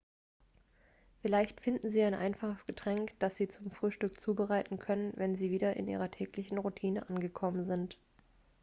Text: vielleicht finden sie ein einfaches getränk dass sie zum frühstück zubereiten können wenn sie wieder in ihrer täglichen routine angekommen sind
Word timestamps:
vielleicht 1.21 1.61
finden 1.61 1.91
sie 1.91 2.01
ein 2.01 2.15
einfaches 2.15 2.65
getränk 2.65 3.13
dass 3.19 3.35
sie 3.35 3.47
zum 3.49 3.69
frühstück 3.69 4.19
zubereiten 4.19 4.79
können 4.79 5.13
wenn 5.15 5.35
sie 5.35 5.51
wieder 5.51 5.75
in 5.77 5.87
ihrer 5.87 6.09
täglichen 6.09 6.57
routine 6.57 7.07
angekommen 7.07 7.67
sind 7.67 7.99